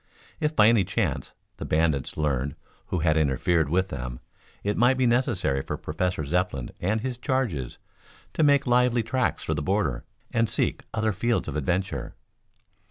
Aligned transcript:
If, 0.39 0.55
by 0.55 0.67
any 0.67 0.83
chance, 0.83 1.31
the 1.57 1.63
bandits 1.63 2.17
learned 2.17 2.55
who 2.87 3.01
had 3.01 3.17
interfered 3.17 3.69
with 3.69 3.89
them, 3.89 4.19
it 4.63 4.75
might 4.75 4.97
be 4.97 5.05
necessary 5.05 5.61
for 5.61 5.77
Professor 5.77 6.25
Zepplin 6.25 6.71
and 6.79 7.01
his 7.01 7.19
charges 7.19 7.77
to 8.33 8.41
make 8.41 8.65
lively 8.65 9.03
tracks 9.03 9.43
for 9.43 9.53
the 9.53 9.61
border 9.61 10.03
and 10.31 10.49
seek 10.49 10.81
other 10.91 11.11
fields 11.11 11.47
of 11.47 11.55
adventure. 11.55 12.15